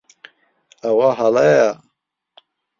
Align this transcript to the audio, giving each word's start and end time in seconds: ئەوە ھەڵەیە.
ئەوە 0.83 1.09
ھەڵەیە. 1.19 1.71